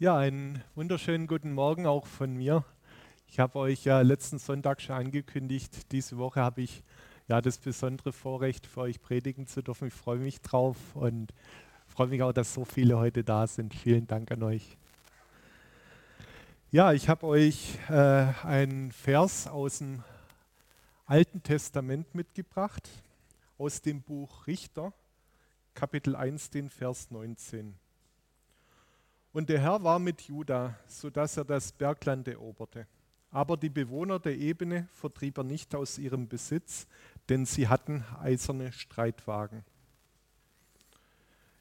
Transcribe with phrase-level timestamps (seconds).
[0.00, 2.64] Ja, einen wunderschönen guten Morgen auch von mir.
[3.26, 6.84] Ich habe euch ja letzten Sonntag schon angekündigt, diese Woche habe ich
[7.26, 9.88] ja das besondere Vorrecht, für euch predigen zu dürfen.
[9.88, 11.34] Ich freue mich drauf und
[11.88, 13.74] freue mich auch, dass so viele heute da sind.
[13.74, 14.76] Vielen Dank an euch.
[16.70, 17.92] Ja, ich habe euch äh,
[18.44, 20.04] einen Vers aus dem
[21.06, 22.88] Alten Testament mitgebracht,
[23.58, 24.92] aus dem Buch Richter,
[25.74, 27.74] Kapitel 1, den Vers 19.
[29.32, 32.86] Und der Herr war mit Juda, sodass er das Bergland eroberte.
[33.30, 36.86] Aber die Bewohner der Ebene vertrieb er nicht aus ihrem Besitz,
[37.28, 39.64] denn sie hatten eiserne Streitwagen.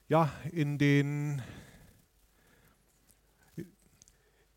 [0.08, 1.42] Ja, in den,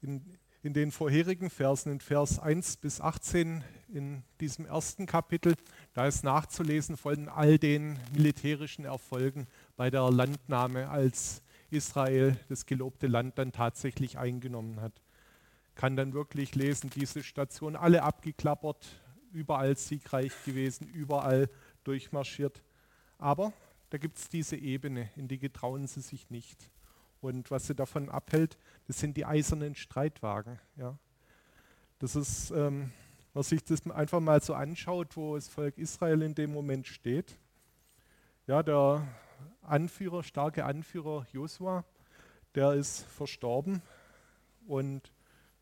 [0.00, 0.22] in,
[0.62, 5.56] in den vorherigen Versen, in Vers 1 bis 18 in diesem ersten Kapitel,
[5.94, 11.42] da ist nachzulesen von all den militärischen Erfolgen bei der Landnahme, als
[11.72, 15.00] Israel das gelobte Land dann tatsächlich eingenommen hat.
[15.74, 18.86] Kann dann wirklich lesen, diese Station alle abgeklappert,
[19.32, 21.48] überall siegreich gewesen, überall
[21.84, 22.62] durchmarschiert.
[23.18, 23.52] Aber
[23.90, 26.70] da gibt es diese Ebene, in die getrauen sie sich nicht.
[27.20, 28.56] Und was sie davon abhält,
[28.86, 30.58] das sind die eisernen Streitwagen.
[30.76, 30.98] Ja.
[31.98, 32.80] Das ist, ähm,
[33.32, 36.86] wenn man sich das einfach mal so anschaut, wo das Volk Israel in dem Moment
[36.86, 37.36] steht.
[38.46, 39.06] Ja, der
[39.62, 41.84] Anführer, starke Anführer Josua,
[42.54, 43.82] der ist verstorben
[44.66, 45.12] und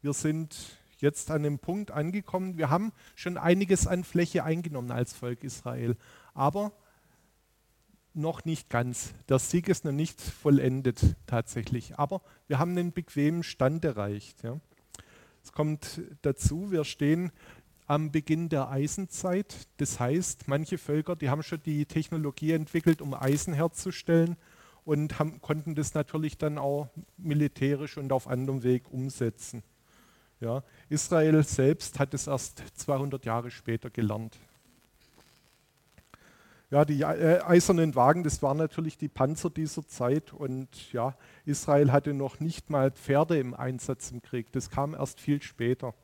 [0.00, 5.12] wir sind jetzt an dem Punkt angekommen, wir haben schon einiges an Fläche eingenommen als
[5.12, 5.96] Volk Israel,
[6.34, 6.72] aber
[8.14, 9.14] noch nicht ganz.
[9.28, 14.42] Der Sieg ist noch nicht vollendet tatsächlich, aber wir haben einen bequemen Stand erreicht.
[14.42, 14.58] Ja.
[15.42, 17.32] Es kommt dazu, wir stehen
[17.89, 19.67] am Beginn der Eisenzeit.
[19.78, 24.36] Das heißt, manche Völker, die haben schon die Technologie entwickelt, um Eisen herzustellen
[24.84, 29.62] und haben, konnten das natürlich dann auch militärisch und auf anderem Weg umsetzen.
[30.39, 34.38] Ja, Israel selbst hat es erst 200 Jahre später gelernt.
[36.71, 41.16] Ja, die äh, eisernen Wagen, das waren natürlich die Panzer dieser Zeit und ja,
[41.47, 44.53] Israel hatte noch nicht mal Pferde im Einsatz im Krieg.
[44.53, 45.94] Das kam erst viel später.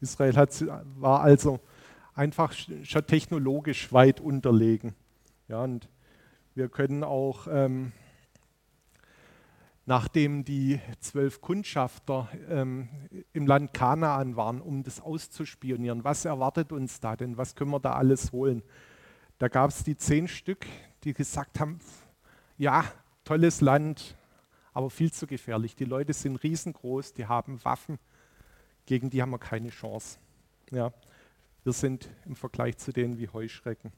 [0.00, 0.64] Israel hat,
[0.96, 1.60] war also
[2.14, 4.94] einfach schon technologisch weit unterlegen.
[5.48, 5.88] Ja, und
[6.54, 7.92] wir können auch, ähm,
[9.86, 12.88] nachdem die zwölf Kundschafter ähm,
[13.32, 17.80] im Land Kanaan waren, um das auszuspionieren, was erwartet uns da denn, was können wir
[17.80, 18.62] da alles holen?
[19.38, 20.66] Da gab es die zehn Stück,
[21.04, 21.78] die gesagt haben,
[22.58, 22.84] ja,
[23.24, 24.16] tolles Land,
[24.72, 25.74] aber viel zu gefährlich.
[25.74, 27.98] Die Leute sind riesengroß, die haben Waffen,
[28.90, 30.18] gegen die haben wir keine Chance.
[30.72, 30.92] Ja,
[31.62, 33.92] wir sind im Vergleich zu denen wie Heuschrecken.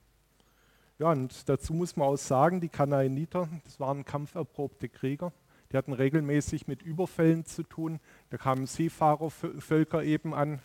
[0.99, 5.33] Ja, und dazu muss man auch sagen, die Kanaaniter, das waren kampferprobte Krieger,
[5.73, 8.01] die hatten regelmäßig mit Überfällen zu tun.
[8.29, 10.61] Da kamen Seefahrervölker eben an,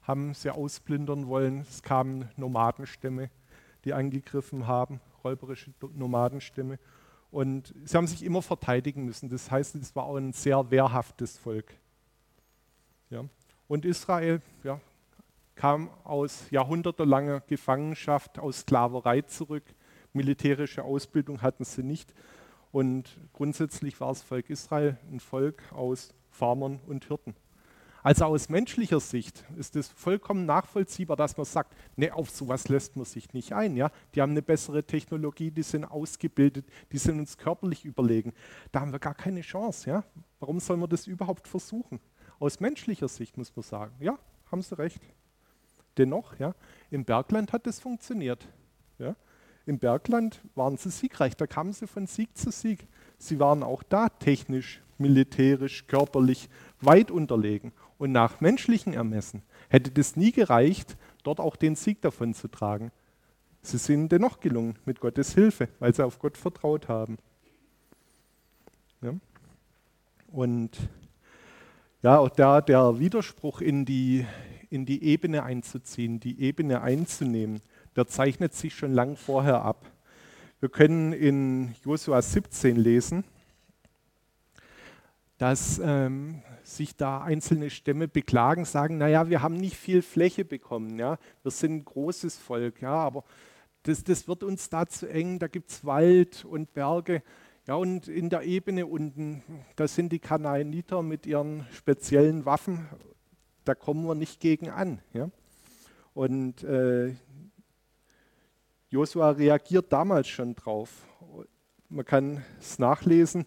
[0.00, 1.60] haben sie ausplündern wollen.
[1.60, 3.28] Es kamen Nomadenstämme,
[3.84, 6.78] die angegriffen haben, räuberische Nomadenstämme.
[7.30, 9.28] Und sie haben sich immer verteidigen müssen.
[9.28, 11.74] Das heißt, es war auch ein sehr wehrhaftes Volk.
[13.10, 13.26] Ja.
[13.68, 14.80] Und Israel ja,
[15.54, 19.64] kam aus jahrhundertelanger Gefangenschaft, aus Sklaverei zurück.
[20.12, 22.14] Militärische Ausbildung hatten sie nicht.
[22.72, 27.34] Und grundsätzlich war das Volk Israel ein Volk aus Farmern und Hirten.
[28.02, 32.94] Also aus menschlicher Sicht ist es vollkommen nachvollziehbar, dass man sagt, nee, auf sowas lässt
[32.94, 33.76] man sich nicht ein.
[33.76, 33.90] Ja?
[34.14, 38.32] Die haben eine bessere Technologie, die sind ausgebildet, die sind uns körperlich überlegen.
[38.70, 39.90] Da haben wir gar keine Chance.
[39.90, 40.04] Ja?
[40.38, 41.98] Warum soll man das überhaupt versuchen?
[42.38, 44.18] Aus menschlicher Sicht muss man sagen, ja,
[44.50, 45.00] haben Sie recht.
[45.96, 46.54] Dennoch, ja,
[46.90, 48.46] im Bergland hat es funktioniert.
[48.98, 49.16] Ja.
[49.66, 52.86] Im Bergland waren sie siegreich, da kamen sie von Sieg zu Sieg.
[53.18, 56.48] Sie waren auch da technisch, militärisch, körperlich
[56.80, 57.72] weit unterlegen.
[57.98, 62.92] Und nach menschlichen Ermessen hätte das nie gereicht, dort auch den Sieg davon zu tragen.
[63.62, 67.18] Sie sind dennoch gelungen mit Gottes Hilfe, weil sie auf Gott vertraut haben.
[69.02, 69.14] Ja.
[70.28, 70.78] Und
[72.02, 74.26] ja, auch der Widerspruch in die,
[74.70, 77.60] in die Ebene einzuziehen, die Ebene einzunehmen,
[77.96, 79.90] der zeichnet sich schon lang vorher ab.
[80.60, 83.24] Wir können in Josua 17 lesen,
[85.38, 90.98] dass ähm, sich da einzelne Stämme beklagen, sagen, naja, wir haben nicht viel Fläche bekommen,
[90.98, 91.18] ja?
[91.42, 93.24] wir sind ein großes Volk, ja, aber
[93.82, 97.22] das, das wird uns da zu eng, da gibt es Wald und Berge.
[97.66, 99.42] Ja, und in der Ebene unten,
[99.74, 102.86] da sind die Kanaaniter mit ihren speziellen Waffen,
[103.64, 105.00] da kommen wir nicht gegen an.
[105.12, 105.30] Ja?
[106.14, 107.12] Und äh,
[108.88, 110.90] Josua reagiert damals schon drauf.
[111.88, 113.46] Man kann es nachlesen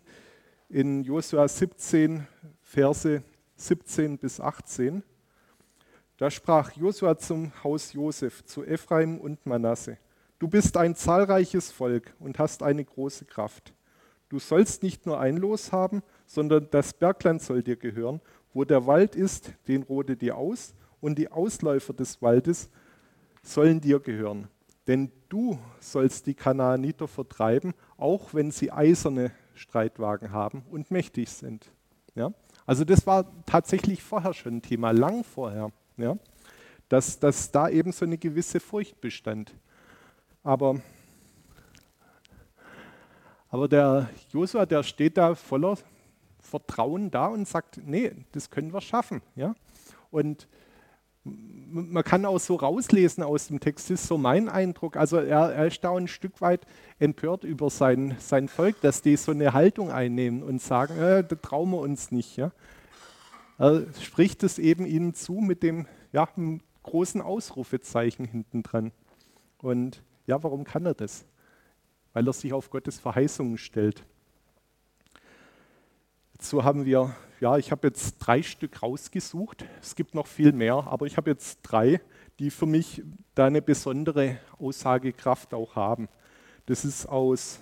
[0.67, 2.27] in Josua 17,
[2.61, 3.23] Verse
[3.55, 5.01] 17 bis 18.
[6.17, 9.97] Da sprach Josua zum Haus Josef, zu Ephraim und Manasse:
[10.39, 13.73] Du bist ein zahlreiches Volk und hast eine große Kraft.
[14.29, 18.21] Du sollst nicht nur ein Los haben, sondern das Bergland soll dir gehören.
[18.53, 22.69] Wo der Wald ist, den rode dir aus, und die Ausläufer des Waldes
[23.41, 24.47] sollen dir gehören.
[24.87, 31.71] Denn du sollst die Kanaaniter vertreiben, auch wenn sie eiserne Streitwagen haben und mächtig sind.
[32.15, 32.33] Ja?
[32.65, 36.17] Also das war tatsächlich vorher schon ein Thema, lang vorher, ja?
[36.87, 39.53] dass, dass da eben so eine gewisse Furcht bestand.
[40.43, 40.81] Aber,
[43.49, 45.77] aber der Josua, der steht da voller
[46.39, 49.21] Vertrauen da und sagt, nee, das können wir schaffen.
[49.35, 49.55] Ja?
[50.11, 50.47] Und
[51.23, 54.97] man kann auch so rauslesen aus dem Text, das ist so mein Eindruck.
[54.97, 56.65] Also er, er ist da ein Stück weit
[56.97, 61.35] empört über sein, sein Volk, dass die so eine Haltung einnehmen und sagen, äh, da
[61.35, 62.37] trauen wir uns nicht.
[62.37, 62.51] Ja?
[63.57, 66.27] Er spricht es eben ihnen zu mit dem ja,
[66.83, 68.91] großen Ausrufezeichen hinten dran.
[69.61, 71.25] Und ja, warum kann er das?
[72.19, 74.03] Weil er sich auf Gottes Verheißungen stellt.
[76.37, 79.63] So haben wir, ja, ich habe jetzt drei Stück rausgesucht.
[79.81, 82.01] Es gibt noch viel mehr, aber ich habe jetzt drei,
[82.37, 83.03] die für mich
[83.35, 86.09] da eine besondere Aussagekraft auch haben.
[86.65, 87.61] Das ist aus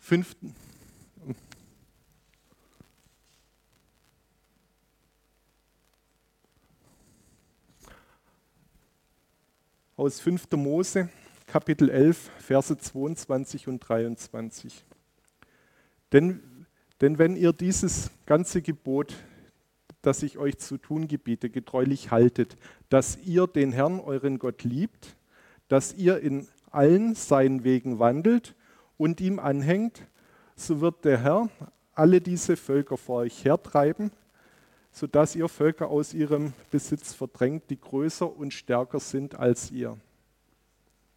[0.00, 0.52] fünften,
[9.96, 10.50] aus 5.
[10.56, 11.08] Mose,
[11.46, 14.84] Kapitel 11, Verse 22 und 23.
[16.12, 16.66] Denn,
[17.00, 19.14] denn wenn ihr dieses ganze Gebot,
[20.02, 22.56] das ich euch zu tun gebiete, getreulich haltet,
[22.88, 25.16] dass ihr den Herrn, euren Gott, liebt,
[25.68, 28.56] dass ihr in allen seinen Wegen wandelt
[28.96, 30.02] und ihm anhängt,
[30.56, 31.48] so wird der Herr
[31.92, 34.10] alle diese Völker vor euch hertreiben,
[34.90, 39.96] sodass ihr Völker aus ihrem Besitz verdrängt, die größer und stärker sind als ihr.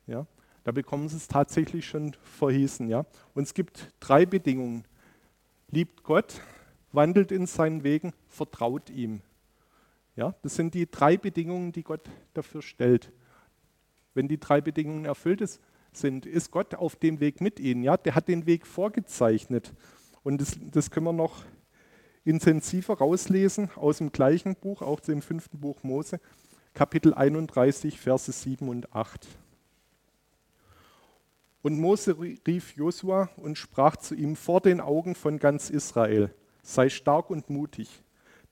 [0.09, 0.25] Ja?
[0.63, 2.89] Da bekommen sie es tatsächlich schon verhießen.
[2.89, 3.06] Ja?
[3.33, 4.83] Und es gibt drei Bedingungen.
[5.71, 6.41] Liebt Gott,
[6.91, 9.21] wandelt in seinen Wegen, vertraut ihm.
[10.15, 10.35] Ja?
[10.41, 13.11] Das sind die drei Bedingungen, die Gott dafür stellt.
[14.13, 15.59] Wenn die drei Bedingungen erfüllt
[15.94, 17.83] sind, ist Gott auf dem Weg mit ihnen.
[17.83, 17.97] Ja?
[17.97, 19.73] Der hat den Weg vorgezeichnet.
[20.23, 21.45] Und das, das können wir noch
[22.25, 26.19] intensiver rauslesen aus dem gleichen Buch, auch dem fünften Buch Mose,
[26.73, 29.27] Kapitel 31, Verse 7 und 8.
[31.61, 36.33] Und Mose rief Josua und sprach zu ihm vor den Augen von ganz Israel,
[36.63, 37.89] sei stark und mutig,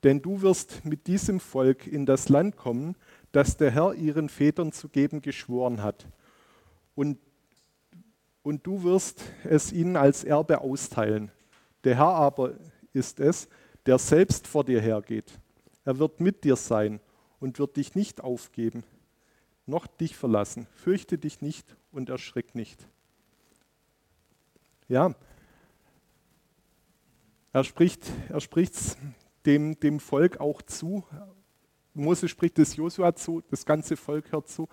[0.04, 2.96] denn du wirst mit diesem Volk in das Land kommen,
[3.32, 6.08] das der Herr ihren Vätern zu geben geschworen hat.
[6.96, 7.18] Und,
[8.44, 11.32] und du wirst es ihnen als Erbe austeilen.
[11.84, 12.56] Der Herr aber
[12.92, 13.48] ist es,
[13.86, 15.32] der selbst vor dir hergeht.
[15.86, 17.00] Er wird mit dir sein
[17.40, 18.84] und wird dich nicht aufgeben,
[19.66, 20.68] noch dich verlassen.
[20.76, 22.88] Fürchte dich nicht und erschrick nicht.
[24.88, 25.14] Ja,
[27.52, 28.98] er spricht er spricht's
[29.46, 31.04] dem, dem Volk auch zu.
[31.94, 34.70] Mose spricht es Josua zu, das ganze Volk hört zu,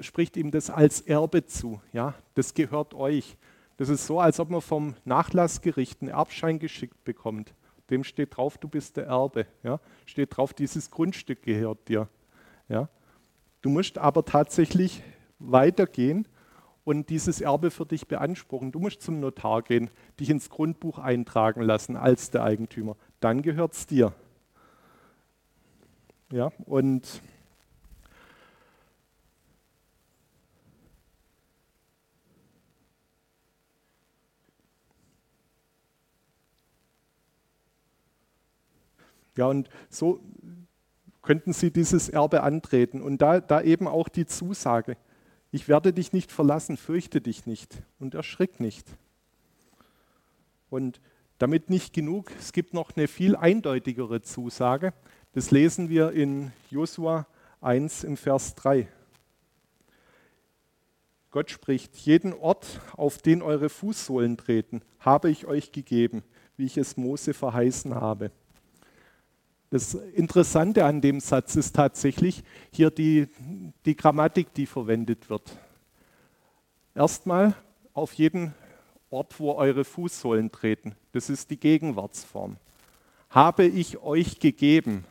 [0.00, 1.80] spricht ihm das als Erbe zu.
[1.92, 3.36] Ja, das gehört euch.
[3.76, 7.54] Das ist so, als ob man vom Nachlassgericht einen Erbschein geschickt bekommt.
[7.90, 9.46] Dem steht drauf, du bist der Erbe.
[9.62, 9.80] Ja?
[10.06, 12.08] Steht drauf, dieses Grundstück gehört dir.
[12.68, 12.88] Ja?
[13.62, 15.02] Du musst aber tatsächlich
[15.38, 16.28] weitergehen
[16.84, 18.72] und dieses Erbe für dich beanspruchen.
[18.72, 22.96] Du musst zum Notar gehen, dich ins Grundbuch eintragen lassen als der Eigentümer.
[23.20, 24.12] Dann gehört es dir.
[26.32, 27.22] Ja, und
[39.36, 40.20] Ja, und so
[41.22, 43.00] könnten sie dieses Erbe antreten.
[43.00, 44.98] Und da, da eben auch die Zusage,
[45.52, 48.86] ich werde dich nicht verlassen, fürchte dich nicht und erschrick nicht.
[50.68, 51.00] Und
[51.38, 54.92] damit nicht genug, es gibt noch eine viel eindeutigere Zusage.
[55.32, 57.26] Das lesen wir in Josua
[57.60, 58.88] 1 im Vers 3.
[61.30, 66.24] Gott spricht, jeden Ort, auf den eure Fußsohlen treten, habe ich euch gegeben,
[66.56, 68.32] wie ich es Mose verheißen habe.
[69.70, 73.28] Das Interessante an dem Satz ist tatsächlich hier die,
[73.84, 75.56] die Grammatik, die verwendet wird.
[76.92, 77.54] Erstmal
[77.92, 78.52] auf jeden
[79.10, 80.96] Ort, wo eure Fußsohlen treten.
[81.12, 82.56] Das ist die Gegenwartsform.
[83.30, 85.04] Habe ich euch gegeben,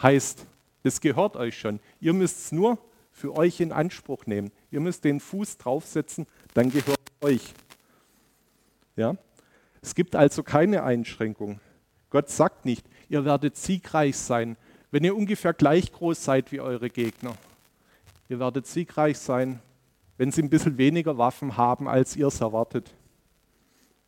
[0.00, 0.46] heißt,
[0.84, 1.80] es gehört euch schon.
[2.00, 2.78] Ihr müsst es nur
[3.10, 4.52] für euch in Anspruch nehmen.
[4.70, 7.54] Ihr müsst den Fuß draufsetzen, dann gehört euch.
[8.94, 9.16] Ja?
[9.82, 11.58] Es gibt also keine Einschränkung.
[12.10, 14.56] Gott sagt nicht, ihr werdet siegreich sein,
[14.90, 17.36] wenn ihr ungefähr gleich groß seid wie eure Gegner.
[18.28, 19.60] Ihr werdet siegreich sein,
[20.16, 22.92] wenn sie ein bisschen weniger Waffen haben, als ihr es erwartet.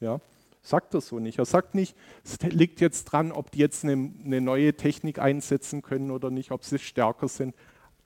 [0.01, 0.21] Ja,
[0.61, 1.39] sagt er so nicht.
[1.39, 3.93] Er sagt nicht, es liegt jetzt dran, ob die jetzt eine,
[4.25, 7.55] eine neue Technik einsetzen können oder nicht, ob sie stärker sind.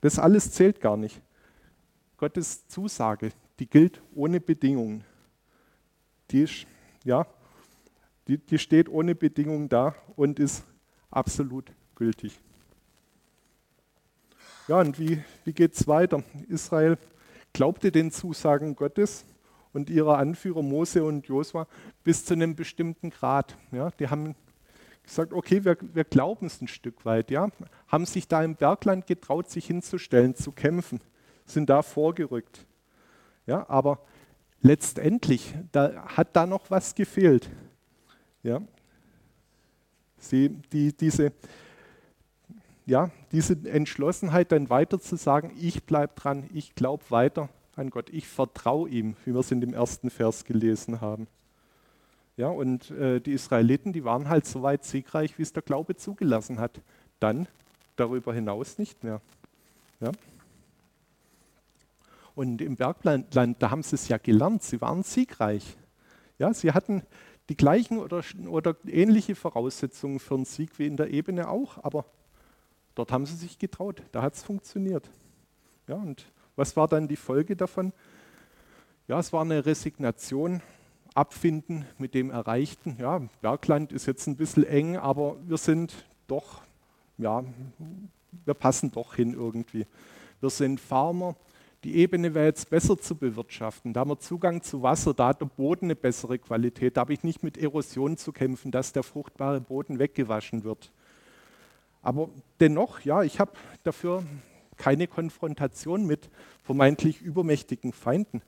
[0.02, 1.22] Das alles zählt gar nicht.
[2.18, 5.02] Gottes Zusage, die gilt ohne Bedingungen.
[6.30, 6.66] Die, ist,
[7.04, 7.26] ja,
[8.28, 10.64] die, die steht ohne Bedingungen da und ist
[11.10, 12.40] absolut gültig.
[14.68, 16.22] Ja, und wie, wie geht es weiter?
[16.48, 16.96] Israel
[17.52, 19.24] glaubte den Zusagen Gottes
[19.72, 21.66] und ihrer Anführer Mose und Josua
[22.04, 23.56] bis zu einem bestimmten Grad.
[23.72, 24.34] Ja, die haben
[25.02, 27.30] gesagt, okay, wir, wir glauben es ein Stück weit.
[27.30, 27.48] Ja,
[27.88, 31.00] haben sich da im Bergland getraut, sich hinzustellen, zu kämpfen,
[31.46, 32.66] sind da vorgerückt.
[33.46, 34.00] Ja, aber
[34.60, 37.50] letztendlich da hat da noch was gefehlt.
[38.42, 38.60] Ja,
[40.20, 41.32] Sie, die, diese,
[42.86, 48.10] ja, diese Entschlossenheit dann weiter zu sagen, ich bleibe dran, ich glaube weiter an Gott,
[48.10, 51.26] ich vertraue ihm, wie wir es in dem ersten Vers gelesen haben.
[52.36, 55.96] Ja, und äh, die Israeliten, die waren halt so weit siegreich, wie es der Glaube
[55.96, 56.80] zugelassen hat.
[57.18, 57.48] Dann
[57.96, 59.20] darüber hinaus nicht mehr.
[60.00, 60.12] Ja.
[62.34, 65.76] Und im Bergland, da haben sie es ja gelernt, sie waren siegreich.
[66.38, 67.02] Ja, sie hatten
[67.50, 72.04] die gleichen oder, oder ähnliche Voraussetzungen für einen Sieg wie in der Ebene auch, aber
[72.94, 75.10] dort haben sie sich getraut, da hat es funktioniert.
[75.88, 77.92] Ja, und was war dann die Folge davon?
[79.08, 80.62] Ja, es war eine Resignation,
[81.14, 82.96] Abfinden mit dem Erreichten.
[83.00, 85.92] Ja, Bergland ist jetzt ein bisschen eng, aber wir sind
[86.28, 86.62] doch,
[87.18, 87.42] ja,
[88.44, 89.88] wir passen doch hin irgendwie.
[90.38, 91.34] Wir sind Farmer.
[91.84, 93.94] Die Ebene wäre jetzt besser zu bewirtschaften.
[93.94, 96.96] Da haben wir Zugang zu Wasser, da hat der Boden eine bessere Qualität.
[96.96, 100.92] Da habe ich nicht mit Erosion zu kämpfen, dass der fruchtbare Boden weggewaschen wird.
[102.02, 102.28] Aber
[102.60, 104.24] dennoch, ja, ich habe dafür
[104.76, 106.28] keine Konfrontation mit
[106.62, 108.42] vermeintlich übermächtigen Feinden.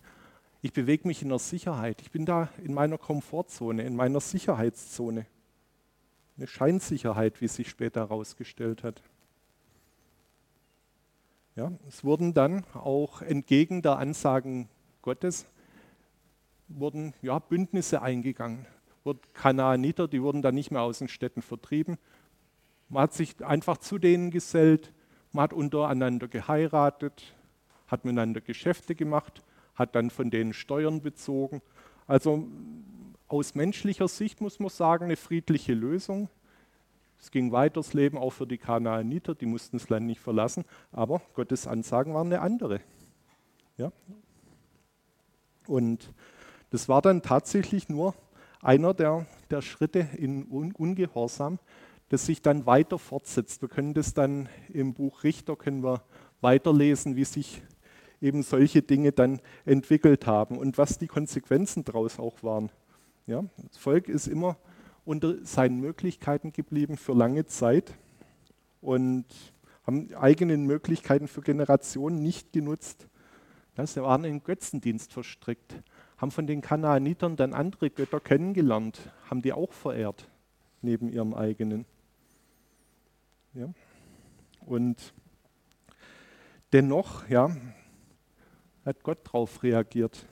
[0.60, 2.02] Ich bewege mich in der Sicherheit.
[2.02, 5.26] Ich bin da in meiner Komfortzone, in meiner Sicherheitszone.
[6.36, 9.02] Eine Scheinsicherheit, wie sich später herausgestellt hat.
[11.54, 14.68] Ja, es wurden dann auch entgegen der Ansagen
[15.02, 15.46] Gottes
[16.68, 18.66] wurden ja, Bündnisse eingegangen.
[19.34, 21.98] Kanaaniter, die wurden dann nicht mehr aus den Städten vertrieben.
[22.88, 24.92] Man hat sich einfach zu denen gesellt,
[25.32, 27.34] man hat untereinander geheiratet,
[27.86, 29.42] hat miteinander Geschäfte gemacht,
[29.74, 31.60] hat dann von denen Steuern bezogen.
[32.06, 32.46] Also
[33.28, 36.28] aus menschlicher Sicht muss man sagen, eine friedliche Lösung.
[37.22, 40.64] Es ging weiter das Leben auch für die Kanaaniter, die mussten das Land nicht verlassen,
[40.90, 42.80] aber Gottes Ansagen waren eine andere.
[43.76, 43.92] Ja?
[45.68, 46.12] Und
[46.70, 48.16] das war dann tatsächlich nur
[48.60, 51.60] einer der, der Schritte in Ungehorsam,
[52.08, 53.62] das sich dann weiter fortsetzt.
[53.62, 56.02] Wir können das dann im Buch Richter können wir
[56.40, 57.62] weiterlesen, wie sich
[58.20, 62.72] eben solche Dinge dann entwickelt haben und was die Konsequenzen daraus auch waren.
[63.28, 64.56] Ja, das Volk ist immer
[65.04, 67.94] unter seinen Möglichkeiten geblieben für lange Zeit
[68.80, 69.26] und
[69.86, 73.08] haben eigenen Möglichkeiten für Generationen nicht genutzt.
[73.76, 75.74] Ja, sie waren in Götzendienst verstrickt,
[76.18, 80.28] haben von den Kanaanitern dann andere Götter kennengelernt, haben die auch verehrt
[80.82, 81.86] neben ihrem eigenen.
[83.54, 83.72] Ja?
[84.66, 85.14] Und
[86.72, 87.50] dennoch ja,
[88.84, 90.26] hat Gott darauf reagiert.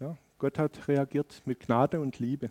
[0.00, 2.50] Ja, Gott hat reagiert mit Gnade und Liebe.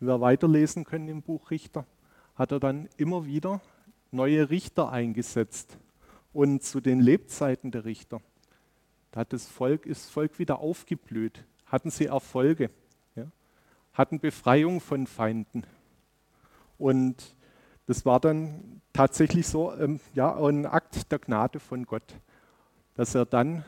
[0.00, 1.86] Wenn wir weiterlesen können im Buch Richter,
[2.34, 3.60] hat er dann immer wieder
[4.10, 5.78] neue Richter eingesetzt.
[6.32, 8.20] Und zu den Lebzeiten der Richter,
[9.12, 12.70] da hat das Volk, ist das Volk wieder aufgeblüht, hatten sie Erfolge,
[13.16, 13.26] ja,
[13.92, 15.64] hatten Befreiung von Feinden,
[16.80, 17.36] und
[17.86, 22.14] das war dann tatsächlich so ähm, ja, ein Akt der Gnade von Gott,
[22.94, 23.64] dass er dann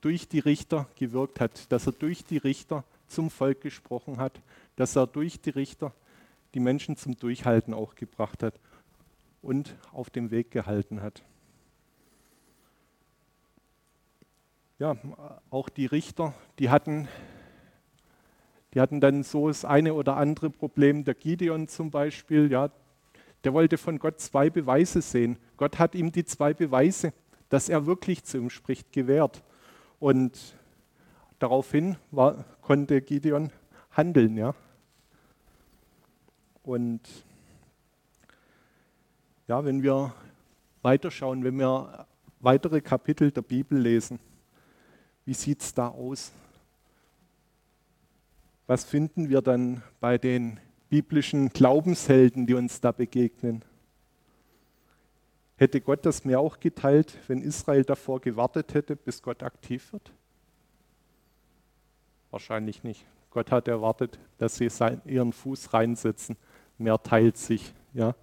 [0.00, 4.40] durch die Richter gewirkt hat, dass er durch die Richter zum Volk gesprochen hat,
[4.76, 5.92] dass er durch die Richter
[6.54, 8.60] die Menschen zum Durchhalten auch gebracht hat
[9.40, 11.22] und auf dem Weg gehalten hat.
[14.78, 14.96] Ja,
[15.50, 17.08] auch die Richter, die hatten
[18.74, 21.04] die hatten dann so das eine oder andere Problem.
[21.04, 22.70] Der Gideon zum Beispiel, ja,
[23.44, 25.36] der wollte von Gott zwei Beweise sehen.
[25.56, 27.12] Gott hat ihm die zwei Beweise,
[27.48, 29.42] dass er wirklich zu ihm spricht, gewährt.
[29.98, 30.56] Und
[31.38, 33.52] daraufhin war, konnte Gideon
[33.92, 34.36] handeln.
[34.36, 34.54] Ja.
[36.62, 37.00] Und
[39.48, 40.14] ja, wenn wir
[40.82, 42.06] weiterschauen, wenn wir
[42.40, 44.18] weitere Kapitel der Bibel lesen,
[45.24, 46.32] wie sieht es da aus?
[48.66, 50.58] Was finden wir dann bei den
[50.88, 53.64] biblischen Glaubenshelden, die uns da begegnen?
[55.56, 60.12] Hätte Gott das mir auch geteilt, wenn Israel davor gewartet hätte, bis Gott aktiv wird?
[62.30, 63.06] Wahrscheinlich nicht.
[63.32, 64.68] Gott hat erwartet, dass sie
[65.06, 66.36] ihren Fuß reinsetzen.
[66.78, 67.72] Mehr teilt sich.
[67.94, 68.14] Ja.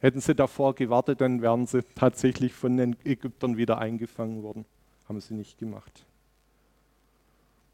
[0.00, 4.64] Hätten sie davor gewartet, dann wären sie tatsächlich von den Ägyptern wieder eingefangen worden.
[5.08, 6.04] Haben sie nicht gemacht.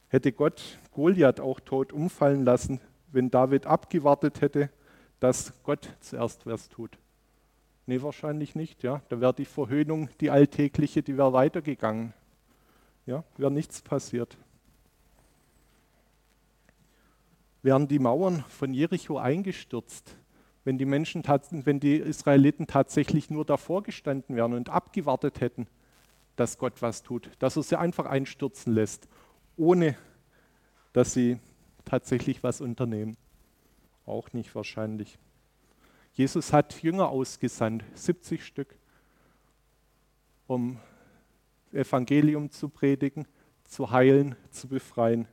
[0.08, 4.70] Hätte Gott Goliath auch tot umfallen lassen, wenn David abgewartet hätte,
[5.20, 6.98] dass Gott zuerst was tut?
[7.86, 8.82] Nee, wahrscheinlich nicht.
[8.82, 9.02] Ja.
[9.08, 12.14] Da wäre die Verhöhnung, die alltägliche, die wäre weitergegangen.
[13.06, 14.36] Ja, wäre nichts passiert.
[17.64, 20.18] Wären die Mauern von Jericho eingestürzt,
[20.64, 25.66] wenn die Menschen, wenn die Israeliten tatsächlich nur davor gestanden wären und abgewartet hätten,
[26.36, 29.08] dass Gott was tut, dass er sie einfach einstürzen lässt,
[29.56, 29.96] ohne
[30.92, 31.38] dass sie
[31.86, 33.16] tatsächlich was unternehmen.
[34.04, 35.18] Auch nicht wahrscheinlich.
[36.12, 38.76] Jesus hat Jünger ausgesandt, 70 Stück,
[40.46, 40.78] um
[41.72, 43.26] Evangelium zu predigen,
[43.64, 45.26] zu heilen, zu befreien.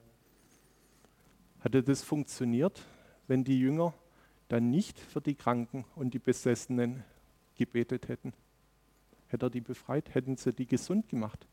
[1.62, 2.82] Hatte das funktioniert,
[3.28, 3.94] wenn die Jünger
[4.50, 7.04] dann nicht für die Kranken und die Besessenen
[7.56, 8.34] gebetet hätten.
[9.28, 11.48] Hätte er die befreit, hätten sie die gesund gemacht.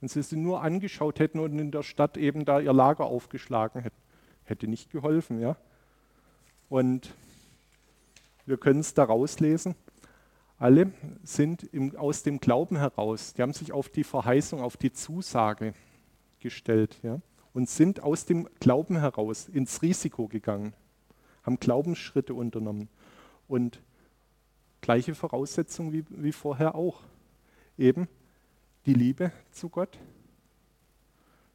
[0.00, 3.82] Wenn sie sie nur angeschaut hätten und in der Stadt eben da ihr Lager aufgeschlagen
[3.82, 4.02] hätten,
[4.44, 5.38] hätte nicht geholfen.
[5.38, 5.56] Ja?
[6.68, 7.14] Und
[8.46, 9.74] wir können es da rauslesen.
[10.58, 14.92] Alle sind im, aus dem Glauben heraus, die haben sich auf die Verheißung, auf die
[14.92, 15.74] Zusage
[16.38, 17.20] gestellt ja?
[17.52, 20.74] Und sind aus dem Glauben heraus ins Risiko gegangen
[21.42, 22.88] haben Glaubensschritte unternommen.
[23.48, 23.80] Und
[24.80, 27.02] gleiche Voraussetzung wie, wie vorher auch.
[27.78, 28.08] Eben
[28.86, 29.98] die Liebe zu Gott,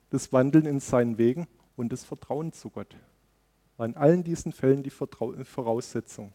[0.09, 2.95] das Wandeln in seinen Wegen und das Vertrauen zu Gott.
[3.77, 6.33] War in allen diesen Fällen die Vertrau Voraussetzung.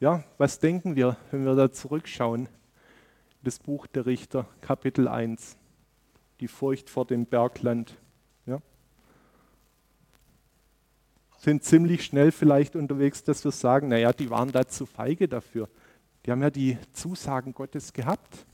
[0.00, 2.48] Ja, was denken wir, wenn wir da zurückschauen?
[3.42, 5.56] Das Buch der Richter, Kapitel 1,
[6.40, 7.96] die Furcht vor dem Bergland.
[11.38, 15.68] sind ziemlich schnell vielleicht unterwegs, dass wir sagen, naja, die waren da zu feige dafür.
[16.26, 18.44] Die haben ja die Zusagen Gottes gehabt.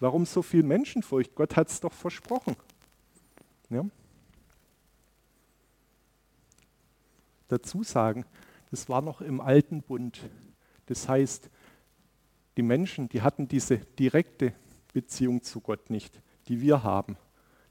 [0.00, 1.34] Warum so viel Menschenfurcht?
[1.34, 2.56] Gott hat es doch versprochen.
[3.68, 3.84] Ja?
[7.48, 8.24] Dazu sagen,
[8.70, 10.18] das war noch im alten Bund.
[10.86, 11.50] Das heißt,
[12.56, 14.54] die Menschen, die hatten diese direkte
[14.92, 17.16] Beziehung zu Gott nicht, die wir haben,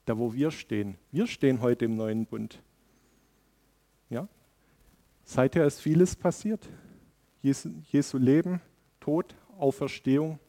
[0.05, 0.97] da wo wir stehen.
[1.12, 2.62] Wir stehen heute im neuen Bund.
[4.09, 4.27] Ja?
[5.23, 6.67] Seither ist vieles passiert.
[7.41, 8.62] Jesu, Jesu Leben,
[8.99, 10.39] Tod, Auferstehung,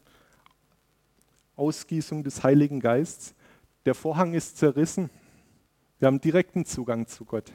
[1.55, 3.35] Ausgießung des Heiligen Geistes.
[3.85, 5.09] Der Vorhang ist zerrissen.
[5.99, 7.51] Wir haben direkten Zugang zu Gott.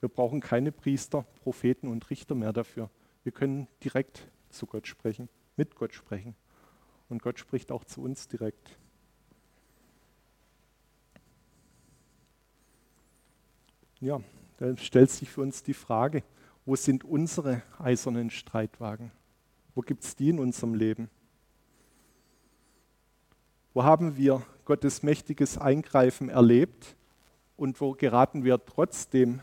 [0.00, 2.90] Wir brauchen keine Priester, Propheten und Richter mehr dafür.
[3.22, 6.34] Wir können direkt zu Gott sprechen, mit Gott sprechen.
[7.08, 8.78] Und Gott spricht auch zu uns direkt.
[14.02, 14.18] Ja,
[14.56, 16.22] da stellt sich für uns die Frage,
[16.64, 19.10] wo sind unsere eisernen Streitwagen?
[19.74, 21.10] Wo gibt es die in unserem Leben?
[23.74, 26.96] Wo haben wir Gottes mächtiges Eingreifen erlebt
[27.58, 29.40] und wo geraten wir trotzdem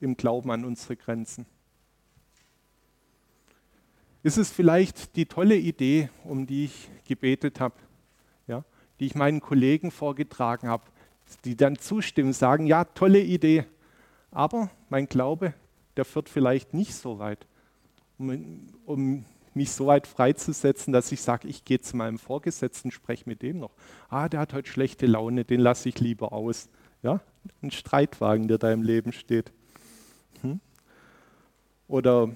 [0.00, 1.44] im Glauben an unsere Grenzen?
[4.22, 7.74] Ist es vielleicht die tolle Idee, um die ich gebetet habe,
[8.46, 8.64] ja,
[9.00, 10.84] die ich meinen Kollegen vorgetragen habe,
[11.44, 13.64] die dann zustimmen, sagen, ja, tolle Idee,
[14.30, 15.54] aber mein Glaube
[15.96, 17.46] der führt vielleicht nicht so weit,
[18.18, 23.24] um, um mich so weit freizusetzen, dass ich sage, ich gehe zu meinem Vorgesetzten, spreche
[23.26, 23.74] mit dem noch.
[24.08, 26.68] Ah, der hat heute schlechte Laune, den lasse ich lieber aus.
[27.02, 27.20] Ja,
[27.62, 29.52] ein Streitwagen, der da im Leben steht.
[30.42, 30.60] Hm?
[31.88, 32.30] Oder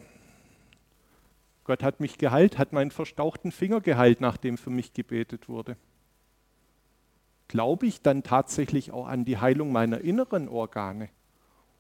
[1.64, 5.76] Gott hat mich geheilt, hat meinen verstauchten Finger geheilt, nachdem für mich gebetet wurde.
[7.51, 11.09] Glaube ich dann tatsächlich auch an die Heilung meiner inneren Organe?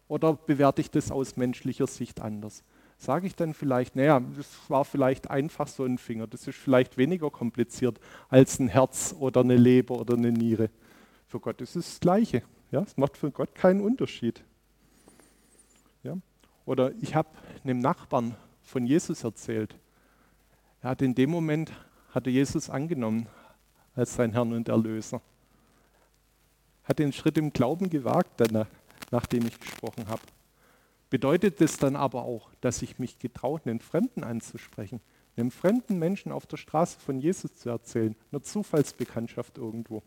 [0.08, 2.64] Oder bewerte ich das aus menschlicher Sicht anders?
[2.98, 6.98] Sage ich dann vielleicht, naja, das war vielleicht einfach so ein Finger, das ist vielleicht
[6.98, 10.70] weniger kompliziert als ein Herz oder eine Leber oder eine Niere.
[11.28, 12.42] Für Gott ist es das Gleiche.
[12.72, 12.80] Ja?
[12.80, 14.42] Es macht für Gott keinen Unterschied.
[16.02, 16.16] Ja?
[16.66, 17.28] Oder ich habe
[17.62, 19.76] einem Nachbarn von Jesus erzählt.
[20.82, 21.70] Er hat in dem Moment
[22.12, 23.28] hatte Jesus angenommen
[23.94, 25.22] als sein Herrn und Erlöser.
[26.90, 28.66] Hat den Schritt im Glauben gewagt danach
[29.10, 30.22] nachdem ich gesprochen habe.
[31.08, 35.00] Bedeutet das dann aber auch, dass ich mich getraut, einen Fremden anzusprechen,
[35.36, 40.02] einem fremden Menschen auf der Straße von Jesus zu erzählen, einer Zufallsbekanntschaft irgendwo?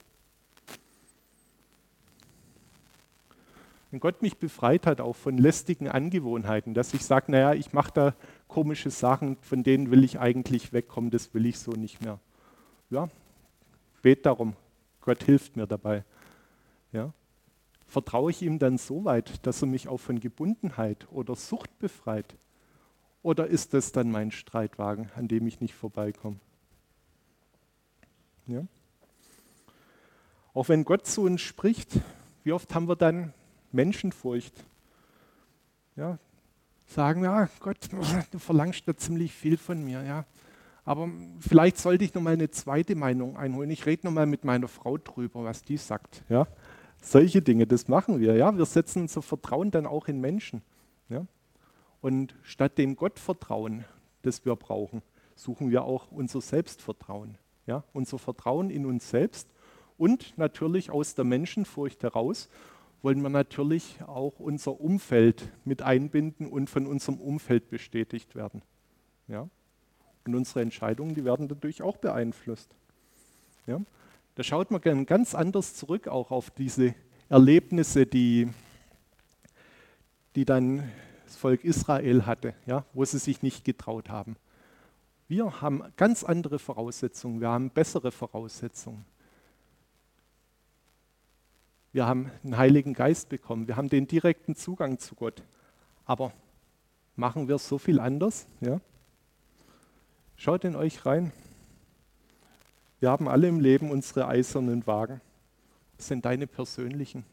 [3.91, 7.91] Wenn Gott mich befreit hat, auch von lästigen Angewohnheiten, dass ich sage, naja, ich mache
[7.93, 8.15] da
[8.47, 12.19] komische Sachen, von denen will ich eigentlich wegkommen, das will ich so nicht mehr.
[12.89, 13.07] Ja,
[14.01, 14.55] bet darum,
[15.01, 16.03] Gott hilft mir dabei.
[16.93, 17.11] Ja.
[17.87, 22.35] Vertraue ich ihm dann so weit, dass er mich auch von Gebundenheit oder Sucht befreit?
[23.21, 26.37] Oder ist das dann mein Streitwagen, an dem ich nicht vorbeikomme?
[28.47, 28.65] Ja.
[30.53, 31.99] Auch wenn Gott zu uns spricht,
[32.43, 33.33] wie oft haben wir dann
[33.71, 34.53] Menschenfurcht?
[35.95, 36.17] Ja,
[36.87, 37.77] sagen, ja, Gott,
[38.31, 40.25] du verlangst da ziemlich viel von mir, ja.
[40.85, 43.69] Aber vielleicht sollte ich noch mal eine zweite Meinung einholen.
[43.71, 46.45] Ich rede noch mal mit meiner Frau drüber, was die sagt, ja.
[47.03, 48.57] Solche Dinge, das machen wir, ja.
[48.57, 50.61] Wir setzen unser Vertrauen dann auch in Menschen,
[51.09, 51.25] ja.
[52.01, 53.85] Und statt dem Gottvertrauen,
[54.23, 55.01] das wir brauchen,
[55.35, 57.37] suchen wir auch unser Selbstvertrauen,
[57.67, 57.83] ja.
[57.93, 59.49] Unser Vertrauen in uns selbst
[59.97, 62.49] und natürlich aus der Menschenfurcht heraus
[63.01, 68.61] wollen wir natürlich auch unser Umfeld mit einbinden und von unserem Umfeld bestätigt werden.
[69.27, 69.49] Ja?
[70.25, 72.73] Und unsere Entscheidungen, die werden dadurch auch beeinflusst.
[73.67, 73.81] Ja?
[74.35, 76.95] Da schaut man ganz anders zurück auch auf diese
[77.29, 78.49] Erlebnisse, die,
[80.35, 80.91] die dann
[81.25, 82.85] das Volk Israel hatte, ja?
[82.93, 84.35] wo sie sich nicht getraut haben.
[85.27, 89.05] Wir haben ganz andere Voraussetzungen, wir haben bessere Voraussetzungen.
[91.91, 93.67] Wir haben einen Heiligen Geist bekommen.
[93.67, 95.43] Wir haben den direkten Zugang zu Gott.
[96.05, 96.33] Aber
[97.15, 98.47] machen wir so viel anders?
[98.61, 98.81] Ja?
[100.35, 101.31] Schaut in euch rein.
[103.03, 105.19] Wir haben alle im Leben unsere eisernen Wagen.
[105.97, 107.25] Das sind deine persönlichen.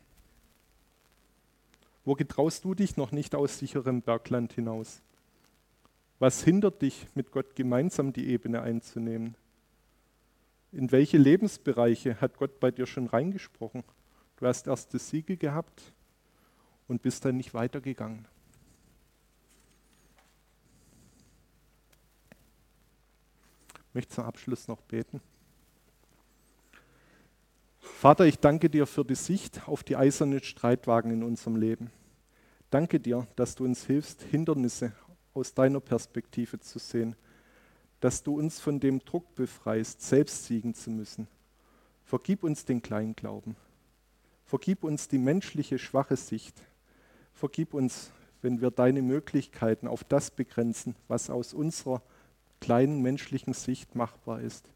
[2.05, 5.01] Wo getraust du dich noch nicht aus sicherem Bergland hinaus?
[6.19, 9.37] Was hindert dich, mit Gott gemeinsam die Ebene einzunehmen?
[10.73, 13.85] In welche Lebensbereiche hat Gott bei dir schon reingesprochen?
[14.39, 15.93] Du hast erste Siege gehabt
[16.89, 18.27] und bist dann nicht weitergegangen.
[23.91, 25.21] Ich möchte zum Abschluss noch beten.
[28.01, 31.91] Vater, ich danke dir für die Sicht auf die eisernen Streitwagen in unserem Leben.
[32.71, 34.95] Danke dir, dass du uns hilfst, Hindernisse
[35.35, 37.15] aus deiner Perspektive zu sehen,
[38.01, 41.29] dass du uns von dem Druck befreist, selbst siegen zu müssen.
[42.07, 43.55] Vergib uns den Kleinglauben.
[44.47, 46.57] Vergib uns die menschliche schwache Sicht.
[47.35, 52.01] Vergib uns, wenn wir deine Möglichkeiten auf das begrenzen, was aus unserer
[52.61, 54.71] kleinen menschlichen Sicht machbar ist.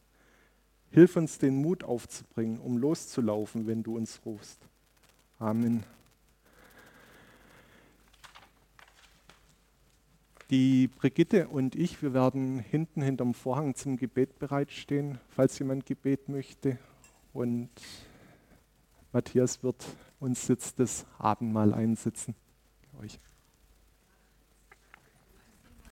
[0.94, 4.60] Hilf uns, den Mut aufzubringen, um loszulaufen, wenn du uns rufst.
[5.40, 5.82] Amen.
[10.50, 16.28] Die Brigitte und ich, wir werden hinten hinterm Vorhang zum Gebet bereitstehen, falls jemand Gebet
[16.28, 16.78] möchte.
[17.32, 17.70] Und
[19.12, 19.84] Matthias wird
[20.20, 22.36] uns jetzt das Abendmahl einsetzen.
[23.02, 23.18] Euch.